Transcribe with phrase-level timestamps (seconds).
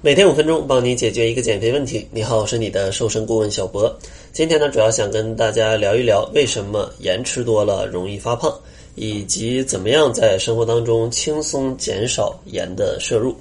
[0.00, 2.06] 每天五分钟，帮你解决一个减肥问题。
[2.12, 3.92] 你好，我是你的瘦身顾问小博。
[4.32, 8.56] 今天呢，主要想跟大家聊一聊为什么盐吃多了容易发胖，
[8.94, 13.34] 以及怎么样在生活当中轻松减少盐的摄入。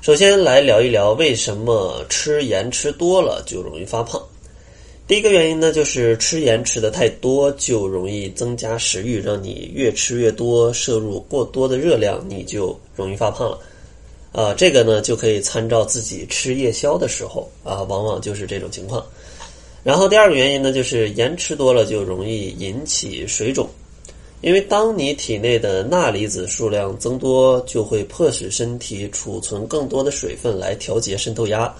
[0.00, 4.22] 首先来聊一聊为什么吃盐吃多了就容易发胖。
[5.08, 13.58] 第一个原因呢，就是吃盐吃的太多，就容易增加食欲，让你越吃越多，摄入过多的热量，你就容易发胖了。
[14.32, 19.04] 啊，这个呢就可以参照自己吃夜宵的时候啊，往往就是这种情况。
[19.82, 23.68] 然后第二个原因呢，就是盐吃多了就容易引起水肿，
[24.40, 31.74] 因为当你体内的钠离子数量增多，就会迫使身体储存更多的水分来调节渗透压，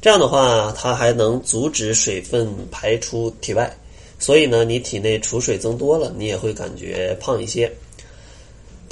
[0.00, 3.70] 这样的话，它还能阻止水分排出体外，
[4.18, 7.70] 所以呢，你体内储水增多了，你也会感觉胖一些。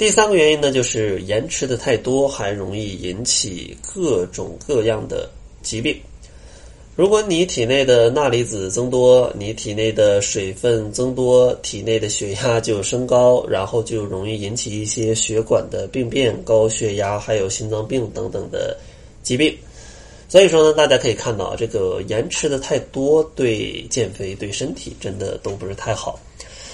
[0.01, 5.29] 第三个原因呢，就是盐吃的太多，还容易引起各种各样的
[5.61, 5.95] 疾病。
[6.95, 18.75] 如果你体内的钠离子增多，你体内的水分增多，体内的血压就升高，然后就容易引起一些血管的病变、高血压，还有心脏病等等的
[19.21, 19.55] 疾病。
[20.27, 26.19] 所以说呢，大家可以看到，这个盐吃的太多，对减肥、对身体真的都不是太好。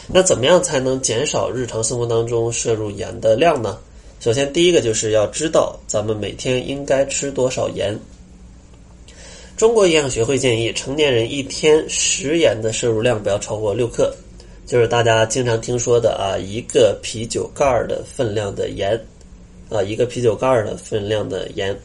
[0.10, 3.78] 那怎么样才能减少日常生活当中摄入盐的量呢？
[4.22, 7.94] 首先，第一个就是要知道咱们每天应该吃多少盐。
[9.58, 14.16] 中国营养学会建议成年人一天食盐的摄入量不要超过六克，
[14.66, 18.98] 就是大家经常听说的啊，一个啤酒盖儿的分量的盐，
[19.70, 21.78] 啊，一个啤酒盖儿的分量的盐。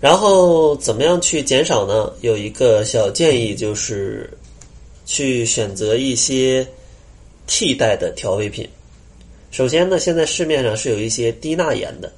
[0.00, 2.12] 然后怎么样去减少呢？
[2.20, 4.28] 有一个小建议就是
[5.06, 6.66] 去选择一些。
[7.54, 8.66] 替代的调味品，
[9.50, 12.10] 首先呢，现在市面上是有一些低钠盐的。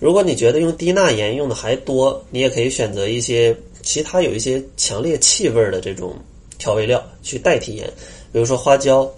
[0.00, 6.12] 如果你觉得用低钠盐用的还多，你也可以选择一些其他有一些强烈气味的这种
[6.58, 7.86] 调味料去代替盐，
[8.32, 9.08] 比如说花椒、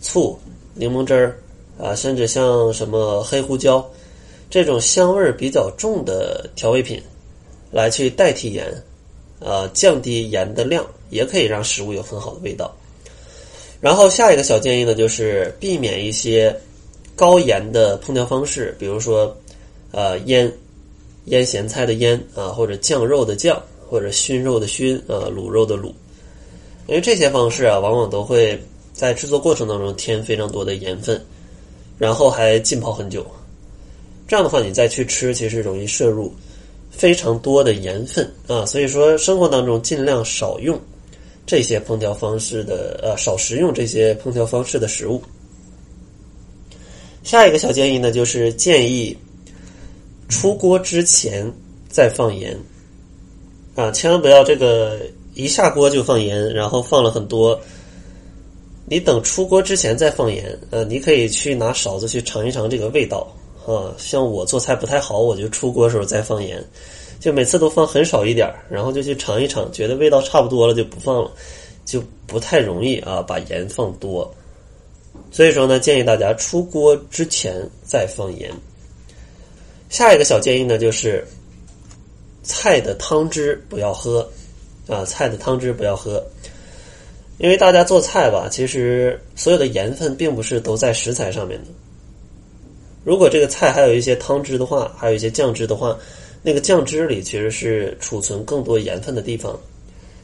[0.00, 0.38] 醋、
[0.72, 1.38] 柠檬汁儿
[1.78, 3.86] 啊，甚至像什么黑胡椒
[4.48, 6.98] 这种香味儿比较重的调味品
[7.70, 8.64] 来去代替盐，
[9.40, 12.74] 呃，降低盐的量，也可以让食物有很好的味道。
[13.86, 16.52] 然后下一个小建议呢，就是避免一些
[17.14, 19.32] 高盐的烹调方式，比如说，
[19.92, 20.52] 呃，腌
[21.26, 25.92] 腌咸菜的腌啊，或者酱肉的酱，或者熏肉的熏啊，卤肉的卤，
[26.88, 28.60] 因为这些方式啊，往往都会
[28.92, 31.24] 在制作过程当中添非常多的盐分，
[31.96, 33.24] 然后还浸泡很久，
[34.26, 36.34] 这样的话你再去吃，其实容易摄入
[36.90, 40.76] 非常多的盐分啊，所以说生活当中尽量少用。
[41.46, 45.22] 这些烹调方式的呃少食用这些烹调方式的食物。
[47.22, 49.16] 下一个小建议呢，就是建议
[50.28, 51.50] 出锅之前
[51.88, 52.56] 再放盐
[53.74, 55.00] 啊，千万不要这个
[55.34, 57.58] 一下锅就放盐，然后放了很多。
[58.88, 63.26] 你等出锅之前再放盐，呃，你可以去拿勺子去尝一尝这个味道
[63.66, 63.92] 啊。
[63.98, 66.64] 像我做菜不太好，我就出锅时候再放盐。
[67.18, 71.30] 就每次都放很少一点儿，然后就去尝一尝，觉得味道差不多了就不放了，
[71.84, 74.32] 就不太容易啊把盐放多。
[75.32, 78.52] 所以说呢，建议大家出锅之前再放盐。
[79.88, 81.26] 下一个小建议呢，就是
[82.42, 84.28] 菜的汤汁不要喝
[84.86, 86.22] 啊，菜的汤汁不要喝，
[87.38, 91.70] 因为大家做菜吧，其实所有的盐分并不是都在食材上面的。
[93.04, 95.96] 如果这个菜还有一些汤汁的话，还有一些酱汁的话。
[96.42, 99.58] 那个酱汁里其实是储存更多盐分的地方，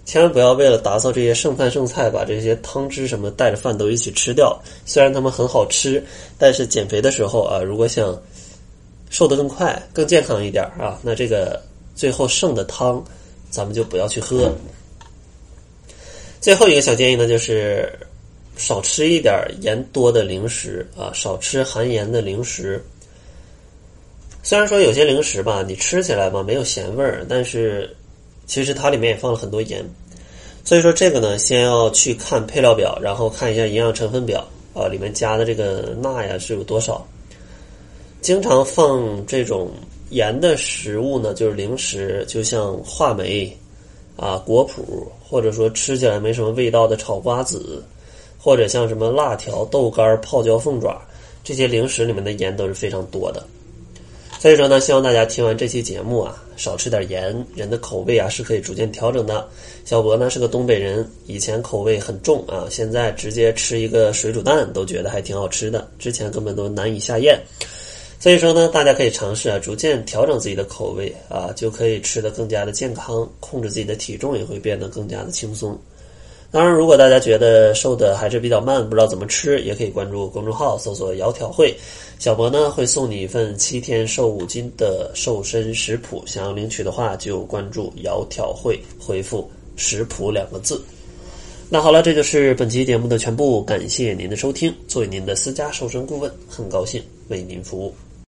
[0.05, 4.57] 千万不要为了打扫这些剩饭剩菜，把这些汤汁什么带着饭都一起吃掉。
[4.87, 6.03] 虽然它们很好吃，
[6.39, 8.21] 但是减肥的时候啊，如果想
[9.11, 11.61] 瘦得更快、更健康一点啊，那这个
[11.95, 13.05] 最后剩的汤
[13.51, 14.55] 咱们就不要去喝。
[16.41, 17.93] 最后一个小建议呢，就是
[18.57, 22.85] 少吃一点盐多的零食啊，少吃含盐的零食。
[24.43, 27.89] 虽然说有些零食吧，你吃起来吧没有咸味儿，但是
[28.45, 29.85] 其实它里面也放了很多盐。
[30.65, 37.07] 所以说这个呢，先要去看配料表，然后看一下营养成分表啊，里面加的这个钠呀是有多少。
[38.21, 39.71] 经常放这种
[40.11, 43.57] 盐的食物呢，就是零食，就像话梅
[44.17, 47.83] 啊、果脯，或者说吃起来没什么味道的炒瓜子，
[48.39, 51.01] 或者像什么辣条、豆干、泡椒凤爪
[51.43, 53.45] 这些零食里面的盐都是非常多的。
[54.43, 59.49] 所以说呢，希望大家听完这期节目啊，少吃点盐，人的口味啊是可以逐渐调整的。
[59.85, 67.41] 小博呢是个东北人，以前口味很重啊，现在直接吃一个水煮蛋都觉得还挺好吃的，之前根本都难以下咽。
[68.19, 75.81] 所以说呢，大家可以尝试啊，逐渐调整自己的口味啊，就可以吃得更加的健康，控制自己的体重也会变得更加的轻松。
[76.53, 81.75] 当然，如果大家觉得瘦的还是比较慢，不知道怎么吃，也可以关注公众号搜索“窈窕会”，
[82.21, 86.23] 小博呢会送你一份七天瘦五斤的瘦身食谱。
[86.27, 90.79] 想要领取的话，就关注“窈窕会”，回复“食谱”两个字。
[91.71, 94.71] 那好了，这就是本期节目的全部，感谢您的收听。
[94.87, 97.95] 作为您的私家瘦身顾问，很高兴为您服务。